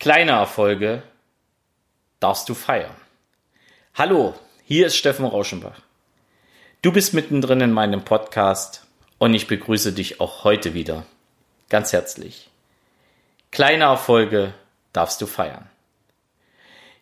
[0.00, 1.02] Kleine Erfolge
[2.20, 2.94] darfst du feiern.
[3.96, 5.80] Hallo, hier ist Steffen Rauschenbach.
[6.82, 8.86] Du bist mittendrin in meinem Podcast
[9.18, 11.04] und ich begrüße dich auch heute wieder.
[11.68, 12.48] Ganz herzlich.
[13.50, 14.54] Kleine Erfolge
[14.92, 15.68] darfst du feiern.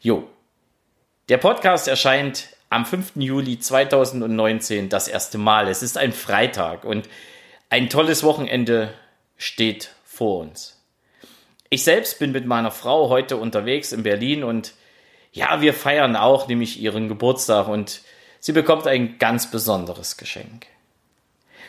[0.01, 0.27] Jo,
[1.29, 3.17] der Podcast erscheint am 5.
[3.17, 5.69] Juli 2019 das erste Mal.
[5.69, 7.11] Es ist ein Freitag und
[7.69, 8.95] ein tolles Wochenende
[9.37, 10.76] steht vor uns.
[11.71, 14.75] Ich selbst bin mit meiner Frau heute unterwegs in Berlin und
[15.33, 18.03] ja, wir feiern auch nämlich ihren Geburtstag und
[18.41, 20.67] sie bekommt ein ganz besonderes Geschenk.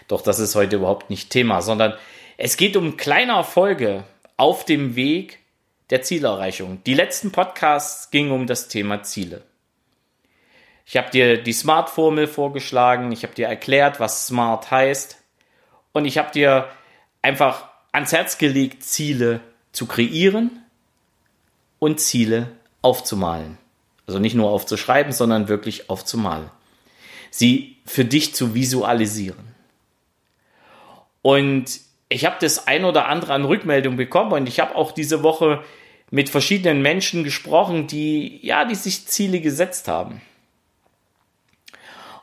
[0.07, 1.93] Doch das ist heute überhaupt nicht Thema, sondern
[2.37, 4.03] es geht um kleine Erfolge
[4.37, 5.39] auf dem Weg
[5.89, 6.83] der Zielerreichung.
[6.85, 9.41] Die letzten Podcasts gingen um das Thema Ziele.
[10.85, 15.21] Ich habe dir die Smart-Formel vorgeschlagen, ich habe dir erklärt, was Smart heißt
[15.91, 16.69] und ich habe dir
[17.21, 19.41] einfach ans Herz gelegt, Ziele
[19.77, 20.49] zu kreieren
[21.77, 22.47] und Ziele
[22.81, 23.59] aufzumalen.
[24.07, 26.49] Also nicht nur aufzuschreiben, sondern wirklich aufzumalen.
[27.29, 29.53] Sie für dich zu visualisieren.
[31.21, 31.79] Und
[32.09, 35.63] ich habe das ein oder andere an Rückmeldung bekommen und ich habe auch diese Woche
[36.09, 40.21] mit verschiedenen Menschen gesprochen, die ja, die sich Ziele gesetzt haben.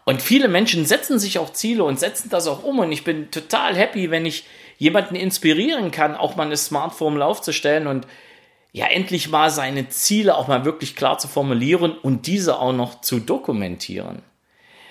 [0.05, 3.31] Und viele Menschen setzen sich auch Ziele und setzen das auch um und ich bin
[3.31, 4.45] total happy, wenn ich
[4.77, 8.07] jemanden inspirieren kann, auch mal eine Smartphone aufzustellen und
[8.73, 13.01] ja endlich mal seine Ziele auch mal wirklich klar zu formulieren und diese auch noch
[13.01, 14.23] zu dokumentieren.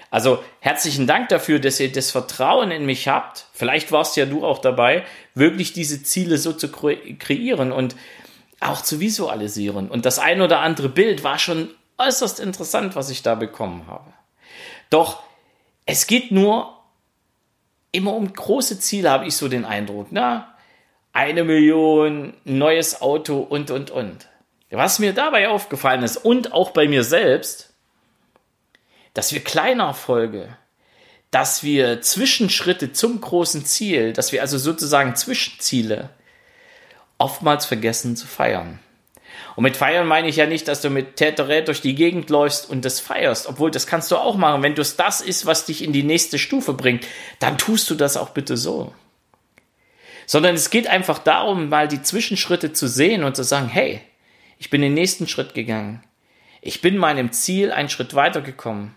[0.09, 3.47] Also herzlichen Dank dafür, dass ihr das Vertrauen in mich habt.
[3.52, 5.03] Vielleicht warst ja du auch dabei,
[5.36, 7.95] wirklich diese Ziele so zu kreieren und
[8.59, 9.89] auch zu visualisieren.
[9.89, 14.14] Und das ein oder andere Bild war schon äußerst interessant, was ich da bekommen habe.
[14.94, 15.23] Doch
[15.88, 16.80] es geht nur
[17.91, 20.09] immer um große Ziele, habe ich so den Eindruck.
[20.11, 20.55] Na,
[21.13, 24.27] eine Million, neues Auto und, und, und.
[24.69, 27.73] Was mir dabei aufgefallen ist und auch bei mir selbst,
[29.16, 30.58] dass wir kleine Erfolge,
[31.31, 36.12] dass wir Zwischenschritte zum großen Ziel, dass wir also sozusagen Zwischenziele
[37.17, 38.78] oftmals vergessen zu feiern.
[39.56, 42.69] Und mit feiern meine ich ja nicht, dass du mit Täterät durch die Gegend läufst
[42.69, 44.64] und das feierst, obwohl das kannst du auch machen.
[44.64, 47.06] Wenn das das ist, was dich in die nächste Stufe bringt,
[47.40, 48.94] dann tust du das auch bitte so.
[50.25, 54.02] Sondern es geht einfach darum, mal die Zwischenschritte zu sehen und zu sagen, hey,
[54.58, 56.03] ich bin den nächsten Schritt gegangen.
[56.62, 58.96] Ich bin meinem Ziel einen Schritt weitergekommen.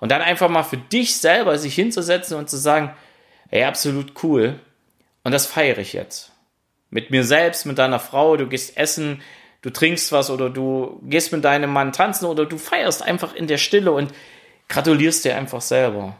[0.00, 2.92] Und dann einfach mal für dich selber sich hinzusetzen und zu sagen,
[3.48, 4.60] hey, absolut cool.
[5.24, 6.32] Und das feiere ich jetzt.
[6.90, 9.22] Mit mir selbst, mit deiner Frau, du gehst essen,
[9.66, 13.48] du trinkst was oder du gehst mit deinem Mann tanzen oder du feierst einfach in
[13.48, 14.14] der Stille und
[14.68, 16.16] gratulierst dir einfach selber.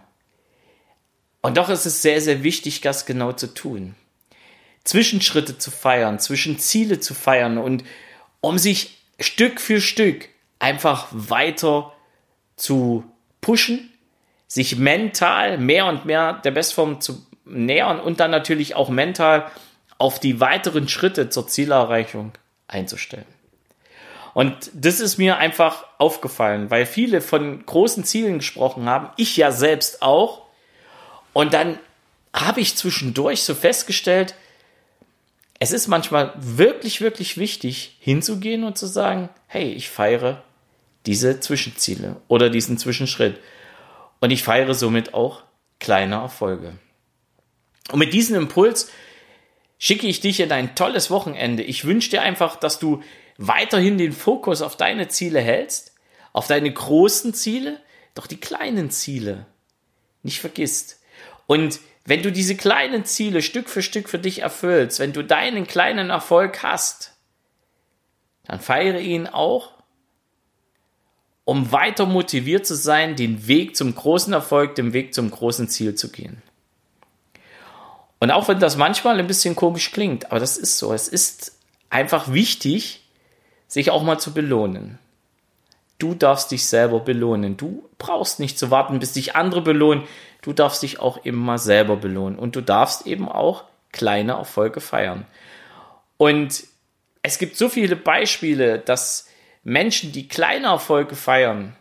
[1.42, 3.94] Und doch ist es sehr, sehr wichtig, das genau zu tun.
[4.82, 7.84] Zwischenschritte zu feiern, Zwischenziele zu feiern und
[8.40, 10.28] um sich Stück für Stück
[10.58, 11.92] einfach weiter
[12.56, 13.04] zu
[13.40, 13.92] pushen,
[14.48, 19.48] sich mental mehr und mehr der Bestform zu nähern und dann natürlich auch mental
[19.98, 22.32] auf die weiteren Schritte zur Zielerreichung
[22.66, 23.35] einzustellen.
[24.36, 29.50] Und das ist mir einfach aufgefallen, weil viele von großen Zielen gesprochen haben, ich ja
[29.50, 30.42] selbst auch.
[31.32, 31.78] Und dann
[32.34, 34.34] habe ich zwischendurch so festgestellt,
[35.58, 40.44] es ist manchmal wirklich, wirklich wichtig, hinzugehen und zu sagen, hey, ich feiere
[41.06, 43.40] diese Zwischenziele oder diesen Zwischenschritt.
[44.20, 45.44] Und ich feiere somit auch
[45.80, 46.74] kleine Erfolge.
[47.90, 48.90] Und mit diesem Impuls
[49.78, 51.62] schicke ich dich in ein tolles Wochenende.
[51.62, 53.02] Ich wünsche dir einfach, dass du
[53.38, 55.94] weiterhin den Fokus auf deine Ziele hältst,
[56.32, 57.80] auf deine großen Ziele,
[58.14, 59.46] doch die kleinen Ziele
[60.22, 61.00] nicht vergisst.
[61.46, 65.66] Und wenn du diese kleinen Ziele Stück für Stück für dich erfüllst, wenn du deinen
[65.66, 67.12] kleinen Erfolg hast,
[68.44, 69.72] dann feiere ihn auch,
[71.44, 75.94] um weiter motiviert zu sein, den Weg zum großen Erfolg, den Weg zum großen Ziel
[75.94, 76.42] zu gehen.
[78.18, 81.58] Und auch wenn das manchmal ein bisschen komisch klingt, aber das ist so, es ist
[81.90, 83.05] einfach wichtig,
[83.66, 84.98] sich auch mal zu belohnen.
[85.98, 87.56] Du darfst dich selber belohnen.
[87.56, 90.04] Du brauchst nicht zu warten, bis dich andere belohnen.
[90.42, 92.38] Du darfst dich auch mal selber belohnen.
[92.38, 95.26] Und du darfst eben auch kleine Erfolge feiern.
[96.18, 96.64] Und
[97.22, 99.28] es gibt so viele Beispiele, dass
[99.64, 101.74] Menschen, die kleine Erfolge feiern,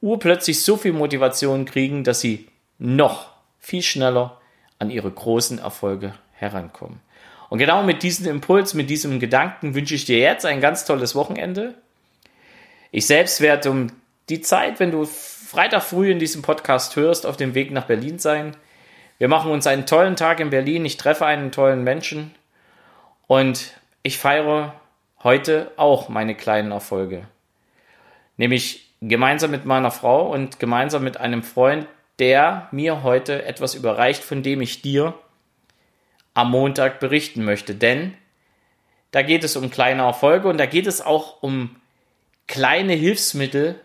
[0.00, 2.48] urplötzlich so viel Motivation kriegen, dass sie
[2.78, 3.28] noch
[3.58, 4.40] viel schneller
[4.78, 7.00] an ihre großen Erfolge herankommen.
[7.50, 11.16] Und genau mit diesem Impuls, mit diesem Gedanken wünsche ich dir jetzt ein ganz tolles
[11.16, 11.74] Wochenende.
[12.92, 13.88] Ich selbst werde um
[14.28, 18.20] die Zeit, wenn du Freitag früh in diesem Podcast hörst, auf dem Weg nach Berlin
[18.20, 18.56] sein.
[19.18, 20.84] Wir machen uns einen tollen Tag in Berlin.
[20.84, 22.32] Ich treffe einen tollen Menschen
[23.26, 23.72] und
[24.04, 24.80] ich feiere
[25.24, 27.26] heute auch meine kleinen Erfolge.
[28.36, 31.88] Nämlich gemeinsam mit meiner Frau und gemeinsam mit einem Freund,
[32.20, 35.14] der mir heute etwas überreicht, von dem ich dir
[36.34, 37.74] am Montag berichten möchte.
[37.74, 38.14] Denn
[39.10, 41.76] da geht es um kleine Erfolge und da geht es auch um
[42.46, 43.80] kleine Hilfsmittel,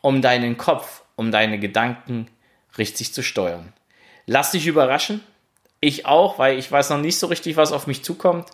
[0.00, 2.28] um deinen Kopf, um deine Gedanken
[2.78, 3.72] richtig zu steuern.
[4.26, 5.20] Lass dich überraschen.
[5.80, 8.48] Ich auch, weil ich weiß noch nicht so richtig, was auf mich zukommt.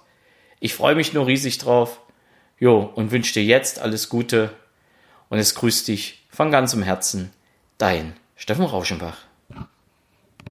[0.60, 2.00] Ich freue mich nur riesig drauf.
[2.58, 4.50] Jo, und wünsche dir jetzt alles Gute.
[5.28, 7.32] Und es grüßt dich von ganzem Herzen.
[7.76, 9.27] Dein Steffen Rauschenbach.